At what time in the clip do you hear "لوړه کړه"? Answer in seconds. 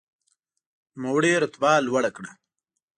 1.85-2.31